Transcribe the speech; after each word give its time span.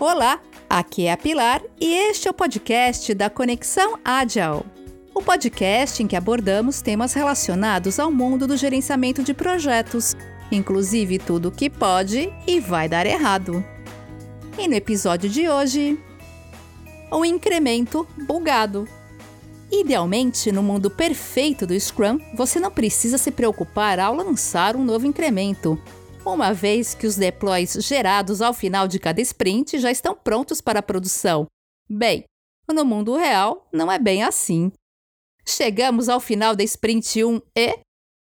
Olá, 0.00 0.40
aqui 0.70 1.06
é 1.06 1.12
a 1.12 1.16
Pilar 1.16 1.60
e 1.80 1.92
este 1.92 2.28
é 2.28 2.30
o 2.30 2.34
podcast 2.34 3.12
da 3.14 3.28
Conexão 3.28 3.98
Agile. 4.04 4.62
O 5.12 5.20
podcast 5.20 6.00
em 6.00 6.06
que 6.06 6.14
abordamos 6.14 6.80
temas 6.80 7.14
relacionados 7.14 7.98
ao 7.98 8.08
mundo 8.08 8.46
do 8.46 8.56
gerenciamento 8.56 9.24
de 9.24 9.34
projetos, 9.34 10.14
inclusive 10.52 11.18
tudo 11.18 11.48
o 11.48 11.50
que 11.50 11.68
pode 11.68 12.32
e 12.46 12.60
vai 12.60 12.88
dar 12.88 13.06
errado. 13.06 13.64
E 14.56 14.68
no 14.68 14.74
episódio 14.74 15.28
de 15.28 15.48
hoje, 15.48 15.98
o 17.10 17.24
incremento 17.24 18.06
bugado. 18.24 18.86
Idealmente, 19.68 20.52
no 20.52 20.62
mundo 20.62 20.88
perfeito 20.88 21.66
do 21.66 21.78
Scrum, 21.78 22.20
você 22.36 22.60
não 22.60 22.70
precisa 22.70 23.18
se 23.18 23.32
preocupar 23.32 23.98
ao 23.98 24.14
lançar 24.14 24.76
um 24.76 24.84
novo 24.84 25.08
incremento, 25.08 25.76
uma 26.34 26.52
vez 26.52 26.94
que 26.94 27.06
os 27.06 27.16
deploys 27.16 27.72
gerados 27.84 28.40
ao 28.42 28.52
final 28.52 28.86
de 28.86 28.98
cada 28.98 29.20
sprint 29.20 29.78
já 29.78 29.90
estão 29.90 30.14
prontos 30.14 30.60
para 30.60 30.80
a 30.80 30.82
produção. 30.82 31.46
Bem, 31.88 32.24
no 32.68 32.84
mundo 32.84 33.16
real 33.16 33.66
não 33.72 33.90
é 33.90 33.98
bem 33.98 34.22
assim. 34.22 34.70
Chegamos 35.46 36.08
ao 36.08 36.20
final 36.20 36.54
da 36.54 36.62
sprint 36.62 37.24
1 37.24 37.40
e 37.56 37.78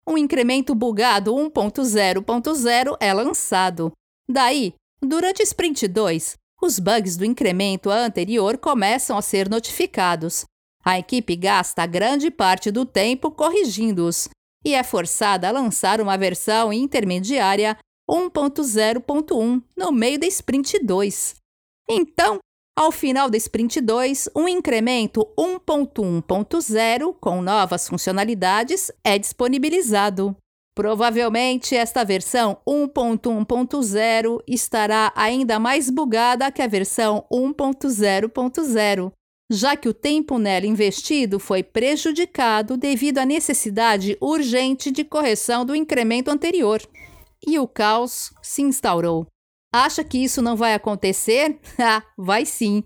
um 0.07 0.17
incremento 0.17 0.73
bugado 0.73 1.33
1.0.0 1.33 2.97
é 2.99 3.13
lançado. 3.13 3.91
Daí, 4.27 4.73
durante 5.01 5.43
sprint 5.43 5.87
2, 5.87 6.35
os 6.61 6.79
bugs 6.79 7.15
do 7.17 7.25
incremento 7.25 7.89
anterior 7.89 8.57
começam 8.57 9.17
a 9.17 9.21
ser 9.21 9.49
notificados. 9.49 10.43
A 10.83 10.97
equipe 10.97 11.35
gasta 11.35 11.85
grande 11.85 12.31
parte 12.31 12.71
do 12.71 12.85
tempo 12.85 13.29
corrigindo-os 13.29 14.29
e 14.65 14.73
é 14.73 14.83
forçada 14.83 15.47
a 15.47 15.51
lançar 15.51 16.01
uma 16.01 16.17
versão 16.17 16.73
intermediária 16.73 17.77
1.0.1 18.11 19.63
no 19.77 19.91
meio 19.91 20.19
da 20.19 20.27
sprint 20.27 20.83
2. 20.83 21.35
Então, 21.89 22.39
ao 22.77 22.91
final 22.91 23.29
da 23.29 23.37
sprint 23.37 23.79
2, 23.79 24.29
um 24.35 24.49
incremento 24.49 25.25
1.1.0 25.37 27.15
com 27.21 27.41
novas 27.41 27.87
funcionalidades 27.87 28.91
é 29.03 29.17
disponibilizado. 29.17 30.35
Provavelmente 30.75 31.75
esta 31.75 32.03
versão 32.03 32.57
1.1.0 32.67 34.41
estará 34.47 35.13
ainda 35.15 35.59
mais 35.59 35.89
bugada 35.89 36.51
que 36.51 36.61
a 36.61 36.67
versão 36.67 37.25
1.0.0, 37.31 39.11
já 39.49 39.75
que 39.75 39.89
o 39.89 39.93
tempo 39.93 40.37
nela 40.37 40.65
investido 40.65 41.39
foi 41.39 41.61
prejudicado 41.61 42.77
devido 42.77 43.19
à 43.19 43.25
necessidade 43.25 44.17
urgente 44.21 44.91
de 44.91 45.03
correção 45.03 45.65
do 45.65 45.75
incremento 45.75 46.31
anterior 46.31 46.81
e 47.45 47.59
o 47.59 47.67
caos 47.67 48.33
se 48.41 48.61
instaurou. 48.61 49.27
Acha 49.73 50.03
que 50.03 50.17
isso 50.17 50.41
não 50.41 50.55
vai 50.55 50.73
acontecer? 50.73 51.59
Ah, 51.79 52.03
vai 52.17 52.45
sim. 52.45 52.83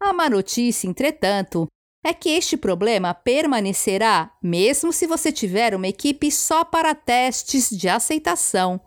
A 0.00 0.12
má 0.12 0.30
notícia, 0.30 0.86
entretanto, 0.86 1.66
é 2.04 2.14
que 2.14 2.30
este 2.30 2.56
problema 2.56 3.12
permanecerá 3.12 4.32
mesmo 4.42 4.92
se 4.92 5.06
você 5.06 5.32
tiver 5.32 5.74
uma 5.74 5.88
equipe 5.88 6.30
só 6.30 6.64
para 6.64 6.94
testes 6.94 7.68
de 7.70 7.88
aceitação. 7.88 8.80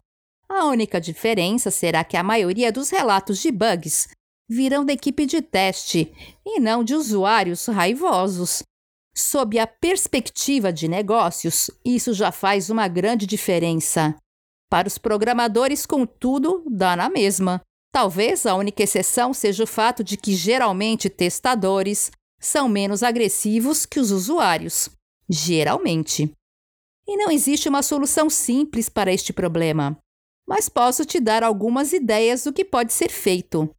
A 0.50 0.66
única 0.66 1.00
diferença 1.00 1.70
será 1.70 2.04
que 2.04 2.18
a 2.18 2.24
maioria 2.24 2.72
dos 2.72 2.90
relatos 2.90 3.40
de 3.40 3.52
bugs 3.52 4.10
virão 4.50 4.84
da 4.84 4.92
equipe 4.94 5.26
de 5.26 5.42
teste 5.42 6.12
e 6.46 6.60
não 6.60 6.84
de 6.84 6.94
usuários 6.94 7.68
raivosos. 7.68 8.64
Sob 9.16 9.60
a 9.60 9.68
perspectiva 9.68 10.72
de 10.72 10.88
negócios, 10.88 11.70
isso 11.86 12.14
já 12.14 12.32
faz 12.32 12.70
uma 12.70 12.88
grande 12.88 13.26
diferença. 13.26 14.16
Para 14.72 14.88
os 14.88 14.98
programadores, 14.98 15.86
contudo, 15.86 16.64
dá 16.66 16.96
na 16.96 17.10
mesma. 17.10 17.62
Talvez 17.92 18.46
a 18.46 18.56
única 18.56 18.82
exceção 18.82 19.34
seja 19.34 19.66
o 19.66 19.68
fato 19.68 20.02
de 20.02 20.16
que 20.16 20.34
geralmente 20.34 21.10
testadores 21.10 22.10
são 22.40 22.70
menos 22.70 23.04
agressivos 23.04 23.86
que 23.86 24.00
os 24.00 24.12
usuários. 24.12 24.90
Geralmente. 25.30 26.32
E 27.06 27.18
não 27.18 27.30
existe 27.30 27.68
uma 27.68 27.84
solução 27.84 28.30
simples 28.30 28.88
para 28.88 29.12
este 29.12 29.34
problema, 29.34 29.98
mas 30.48 30.70
posso 30.70 31.04
te 31.04 31.20
dar 31.20 31.44
algumas 31.44 31.92
ideias 31.92 32.46
do 32.46 32.54
que 32.54 32.64
pode 32.64 32.94
ser 32.94 33.10
feito. 33.10 33.70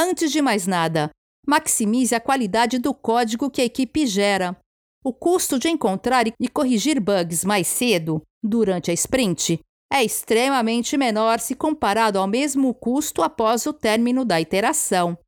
Antes 0.00 0.32
de 0.32 0.40
mais 0.40 0.66
nada, 0.66 1.10
maximize 1.46 2.14
a 2.14 2.20
qualidade 2.20 2.78
do 2.78 2.94
código 2.94 3.50
que 3.50 3.60
a 3.60 3.64
equipe 3.66 4.06
gera. 4.06 4.56
O 5.04 5.12
custo 5.12 5.58
de 5.58 5.68
encontrar 5.68 6.26
e 6.26 6.48
corrigir 6.48 6.98
bugs 6.98 7.44
mais 7.44 7.66
cedo, 7.66 8.22
durante 8.42 8.90
a 8.90 8.94
sprint, 8.94 9.60
é 9.92 10.04
extremamente 10.04 10.96
menor 10.96 11.40
se 11.40 11.54
comparado 11.54 12.18
ao 12.18 12.26
mesmo 12.26 12.72
custo 12.72 13.22
após 13.22 13.66
o 13.66 13.72
término 13.72 14.24
da 14.24 14.40
iteração. 14.40 15.18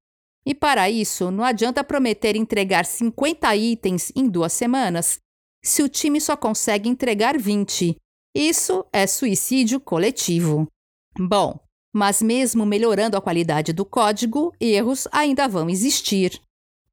E 0.46 0.54
para 0.54 0.88
isso, 0.88 1.30
não 1.30 1.44
adianta 1.44 1.84
prometer 1.84 2.36
entregar 2.36 2.84
50 2.84 3.54
itens 3.56 4.12
em 4.14 4.28
duas 4.28 4.52
semanas 4.52 5.18
se 5.64 5.82
o 5.82 5.88
time 5.88 6.20
só 6.20 6.36
consegue 6.36 6.88
entregar 6.88 7.38
20. 7.38 7.96
Isso 8.34 8.84
é 8.92 9.06
suicídio 9.06 9.78
coletivo. 9.78 10.66
Bom, 11.18 11.60
mas 11.92 12.22
mesmo 12.22 12.64
melhorando 12.64 13.16
a 13.16 13.20
qualidade 13.20 13.72
do 13.72 13.84
código, 13.84 14.52
erros 14.60 15.06
ainda 15.12 15.46
vão 15.46 15.68
existir. 15.68 16.40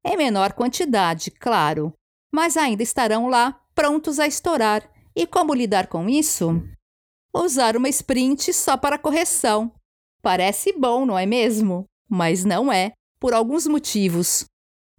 Em 0.04 0.16
menor 0.16 0.52
quantidade, 0.52 1.30
claro, 1.30 1.92
mas 2.32 2.56
ainda 2.56 2.82
estarão 2.82 3.28
lá, 3.28 3.60
prontos 3.74 4.18
a 4.18 4.26
estourar. 4.26 4.88
E 5.16 5.26
como 5.26 5.54
lidar 5.54 5.88
com 5.88 6.08
isso? 6.08 6.62
Usar 7.34 7.76
uma 7.76 7.88
sprint 7.88 8.52
só 8.52 8.76
para 8.76 8.98
correção. 8.98 9.72
Parece 10.22 10.72
bom, 10.72 11.06
não 11.06 11.18
é 11.18 11.26
mesmo? 11.26 11.84
Mas 12.08 12.44
não 12.44 12.72
é, 12.72 12.92
por 13.20 13.32
alguns 13.32 13.66
motivos. 13.66 14.44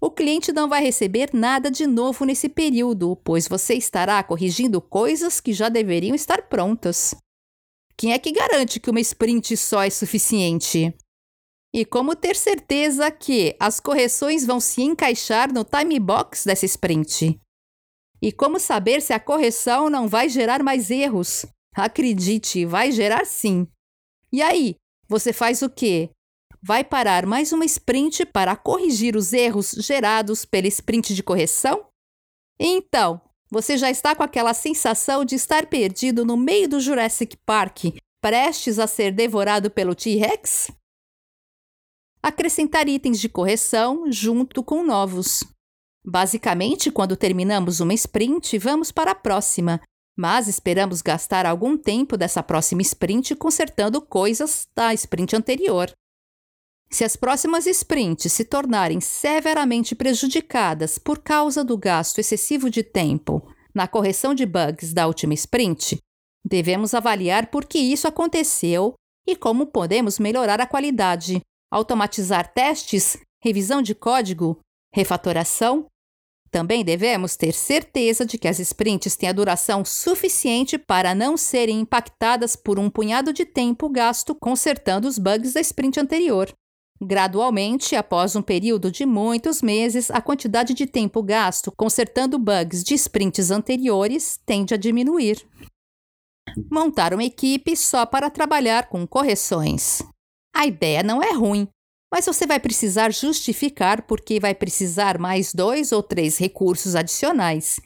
O 0.02 0.10
cliente 0.10 0.52
não 0.52 0.68
vai 0.68 0.82
receber 0.82 1.30
nada 1.32 1.70
de 1.70 1.86
novo 1.86 2.26
nesse 2.26 2.50
período, 2.50 3.16
pois 3.18 3.48
você 3.48 3.76
estará 3.76 4.24
corrigindo 4.24 4.82
coisas 4.82 5.40
que 5.40 5.54
já 5.54 5.70
deveriam 5.70 6.16
estar 6.16 6.42
prontas. 6.50 7.14
Quem 7.96 8.14
é 8.14 8.18
que 8.18 8.32
garante 8.32 8.80
que 8.80 8.90
uma 8.90 9.00
sprint 9.00 9.56
só 9.56 9.84
é 9.84 9.90
suficiente? 9.92 10.92
E 11.72 11.86
como 11.86 12.16
ter 12.16 12.36
certeza 12.36 13.12
que 13.12 13.56
as 13.60 13.80
correções 13.80 14.44
vão 14.44 14.60
se 14.60 14.82
encaixar 14.82 15.54
no 15.54 15.64
time 15.64 16.00
box 16.00 16.46
dessa 16.46 16.66
sprint? 16.66 17.40
E 18.20 18.32
como 18.32 18.60
saber 18.60 19.02
se 19.02 19.14
a 19.14 19.20
correção 19.20 19.88
não 19.88 20.08
vai 20.08 20.28
gerar 20.28 20.64
mais 20.64 20.90
erros? 20.90 21.46
Acredite, 21.76 22.66
vai 22.66 22.92
gerar 22.92 23.26
sim. 23.26 23.68
E 24.32 24.42
aí, 24.42 24.76
você 25.08 25.32
faz 25.32 25.62
o 25.62 25.70
quê? 25.70 26.10
Vai 26.62 26.84
parar 26.84 27.26
mais 27.26 27.52
uma 27.52 27.66
sprint 27.66 28.26
para 28.26 28.56
corrigir 28.56 29.16
os 29.16 29.34
erros 29.34 29.72
gerados 29.72 30.46
pela 30.46 30.68
sprint 30.68 31.16
de 31.16 31.24
correção? 31.24 31.88
Então, 32.60 33.20
você 33.50 33.78
já 33.78 33.90
está 33.90 34.16
com 34.16 34.24
aquela 34.24 34.54
sensação 34.54 35.26
de 35.26 35.36
estar 35.36 35.66
perdido 35.66 36.24
no 36.24 36.38
meio 36.38 36.70
do 36.70 36.80
Jurassic 36.80 37.36
Park, 37.46 37.86
prestes 38.22 38.78
a 38.78 38.86
ser 38.86 39.12
devorado 39.12 39.72
pelo 39.72 39.96
T-Rex? 39.96 40.72
Acrescentar 42.22 42.88
itens 42.88 43.20
de 43.20 43.28
correção 43.28 44.12
junto 44.12 44.64
com 44.64 44.84
novos. 44.84 45.44
Basicamente, 46.06 46.92
quando 46.92 47.18
terminamos 47.18 47.80
uma 47.80 47.94
sprint, 47.94 48.58
vamos 48.58 48.92
para 48.92 49.12
a 49.12 49.16
próxima, 49.16 49.82
mas 50.18 50.48
esperamos 50.48 51.02
gastar 51.02 51.46
algum 51.46 51.78
tempo 51.78 52.18
dessa 52.18 52.44
próxima 52.44 52.82
sprint 52.82 53.36
consertando 53.36 54.02
coisas 54.02 54.68
da 54.76 54.94
sprint 54.94 55.36
anterior. 55.36 55.92
Se 56.92 57.06
as 57.06 57.16
próximas 57.16 57.66
sprints 57.66 58.32
se 58.34 58.44
tornarem 58.44 59.00
severamente 59.00 59.96
prejudicadas 59.96 60.98
por 60.98 61.20
causa 61.20 61.64
do 61.64 61.78
gasto 61.78 62.20
excessivo 62.20 62.70
de 62.70 62.84
tempo 62.84 63.42
na 63.74 63.88
correção 63.88 64.36
de 64.36 64.46
bugs 64.46 64.94
da 64.94 65.08
última 65.08 65.34
sprint, 65.34 65.98
devemos 66.44 66.94
avaliar 66.94 67.48
por 67.48 67.66
que 67.66 67.80
isso 67.80 68.08
aconteceu 68.08 68.94
e 69.26 69.36
como 69.36 69.68
podemos 69.68 70.20
melhorar 70.20 70.60
a 70.60 70.68
qualidade, 70.68 71.40
automatizar 71.72 72.52
testes, 72.52 73.18
revisão 73.42 73.82
de 73.82 73.96
código, 73.96 74.60
refatoração 74.94 75.86
também 76.52 76.84
devemos 76.84 77.38
ter 77.38 77.54
certeza 77.54 78.26
de 78.26 78.38
que 78.38 78.48
as 78.48 78.60
sprints 78.60 79.16
têm 79.16 79.30
a 79.30 79.34
duração 79.34 79.86
suficiente 79.86 80.78
para 80.78 81.16
não 81.16 81.38
serem 81.38 81.80
impactadas 81.80 82.58
por 82.58 82.78
um 82.78 82.90
punhado 82.90 83.32
de 83.32 83.46
tempo 83.46 83.88
gasto 83.88 84.36
consertando 84.36 85.08
os 85.08 85.18
bugs 85.18 85.54
da 85.54 85.62
sprint 85.62 85.98
anterior. 85.98 86.54
Gradualmente, 87.02 87.96
após 87.96 88.36
um 88.36 88.42
período 88.42 88.92
de 88.92 89.06
muitos 89.06 89.62
meses, 89.62 90.12
a 90.12 90.22
quantidade 90.22 90.74
de 90.74 90.86
tempo 90.86 91.24
gasto 91.24 91.72
consertando 91.72 92.38
bugs 92.38 92.84
de 92.84 92.96
sprints 92.96 93.50
anteriores 93.50 94.38
tende 94.46 94.74
a 94.74 94.78
diminuir. 94.78 95.44
Montar 96.70 97.14
uma 97.14 97.24
equipe 97.24 97.78
só 97.78 98.06
para 98.06 98.30
trabalhar 98.30 98.90
com 98.90 99.08
correções. 99.08 100.04
A 100.54 100.68
ideia 100.68 101.02
não 101.02 101.24
é 101.24 101.32
ruim, 101.32 101.68
mas 102.12 102.26
você 102.26 102.46
vai 102.46 102.60
precisar 102.60 103.14
justificar 103.14 104.02
porque 104.04 104.40
vai 104.40 104.54
precisar 104.54 105.18
mais 105.18 105.54
dois 105.54 105.92
ou 105.92 106.04
três 106.04 106.38
recursos 106.38 106.96
adicionais. 106.96 107.80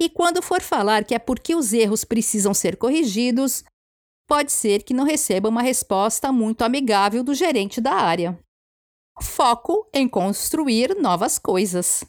E 0.00 0.08
quando 0.08 0.42
for 0.42 0.60
falar 0.60 1.04
que 1.04 1.14
é 1.14 1.18
porque 1.18 1.54
os 1.54 1.72
erros 1.72 2.04
precisam 2.04 2.52
ser 2.52 2.76
corrigidos, 2.76 3.64
pode 4.28 4.52
ser 4.52 4.82
que 4.82 4.92
não 4.92 5.04
receba 5.04 5.48
uma 5.48 5.62
resposta 5.62 6.30
muito 6.32 6.62
amigável 6.62 7.22
do 7.22 7.34
gerente 7.34 7.80
da 7.80 7.94
área. 7.94 8.38
foco 9.20 9.88
em 9.92 10.08
construir 10.08 10.94
novas 10.96 11.40
coisas. 11.40 12.04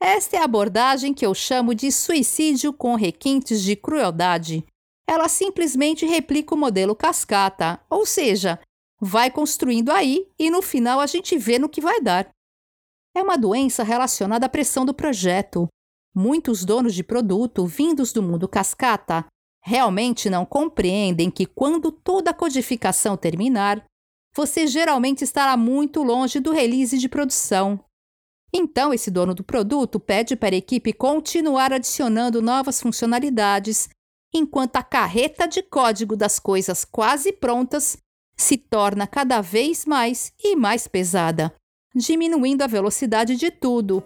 Esta 0.00 0.36
é 0.36 0.40
a 0.40 0.44
abordagem 0.44 1.12
que 1.12 1.26
eu 1.26 1.34
chamo 1.34 1.74
de 1.74 1.90
suicídio 1.90 2.72
com 2.72 2.94
requintes 2.94 3.62
de 3.62 3.74
crueldade. 3.74 4.64
Ela 5.08 5.28
simplesmente 5.28 6.06
replica 6.06 6.54
o 6.54 6.58
modelo 6.58 6.94
cascata, 6.94 7.80
ou 7.90 8.06
seja, 8.06 8.60
vai 9.00 9.30
construindo 9.30 9.90
aí 9.90 10.26
e 10.38 10.50
no 10.50 10.62
final 10.62 11.00
a 11.00 11.06
gente 11.06 11.36
vê 11.36 11.58
no 11.58 11.68
que 11.68 11.80
vai 11.80 12.00
dar. 12.00 12.30
É 13.16 13.22
uma 13.22 13.36
doença 13.36 13.82
relacionada 13.82 14.46
à 14.46 14.48
pressão 14.48 14.84
do 14.84 14.92
projeto. 14.92 15.68
Muitos 16.14 16.64
donos 16.64 16.94
de 16.94 17.02
produto 17.02 17.66
vindos 17.66 18.12
do 18.12 18.22
mundo 18.22 18.48
cascata 18.48 19.26
realmente 19.62 20.28
não 20.28 20.44
compreendem 20.44 21.30
que 21.30 21.46
quando 21.46 21.90
toda 21.90 22.30
a 22.30 22.34
codificação 22.34 23.16
terminar, 23.16 23.84
você 24.34 24.66
geralmente 24.66 25.22
estará 25.22 25.56
muito 25.56 26.02
longe 26.02 26.40
do 26.40 26.52
release 26.52 26.98
de 26.98 27.08
produção. 27.08 27.82
Então, 28.52 28.92
esse 28.92 29.10
dono 29.10 29.34
do 29.34 29.42
produto 29.42 29.98
pede 29.98 30.36
para 30.36 30.54
a 30.54 30.58
equipe 30.58 30.92
continuar 30.92 31.72
adicionando 31.72 32.42
novas 32.42 32.80
funcionalidades, 32.80 33.88
enquanto 34.34 34.76
a 34.76 34.82
carreta 34.82 35.46
de 35.46 35.62
código 35.62 36.16
das 36.16 36.38
coisas 36.38 36.84
quase 36.84 37.32
prontas 37.32 37.96
se 38.36 38.56
torna 38.56 39.06
cada 39.06 39.40
vez 39.40 39.84
mais 39.84 40.32
e 40.42 40.56
mais 40.56 40.86
pesada, 40.88 41.52
diminuindo 41.94 42.62
a 42.62 42.66
velocidade 42.66 43.36
de 43.36 43.50
tudo. 43.50 44.02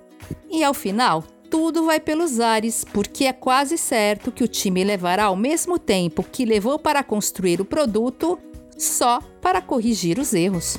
E 0.51 0.63
ao 0.63 0.75
final, 0.75 1.25
tudo 1.51 1.87
vai 1.87 1.99
pelos 1.99 2.41
ares, 2.41 2.85
porque 2.85 3.25
é 3.25 3.33
quase 3.33 3.79
certo 3.79 4.31
que 4.31 4.45
o 4.45 4.49
time 4.49 4.85
levará 4.85 5.25
ao 5.25 5.37
mesmo 5.37 5.79
tempo 5.79 6.23
que 6.23 6.45
levou 6.45 6.79
para 6.79 7.03
construir 7.03 7.61
o 7.61 7.65
produto 7.65 8.39
só 8.77 9.21
para 9.41 9.61
corrigir 9.61 10.19
os 10.19 10.35
erros. 10.35 10.79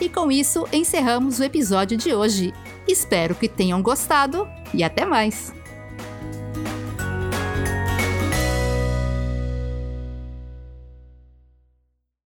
E 0.00 0.08
com 0.08 0.30
isso 0.30 0.66
encerramos 0.72 1.40
o 1.40 1.44
episódio 1.44 1.96
de 1.96 2.14
hoje. 2.14 2.54
Espero 2.88 3.34
que 3.34 3.48
tenham 3.48 3.82
gostado 3.82 4.48
e 4.72 4.82
até 4.82 5.04
mais! 5.04 5.59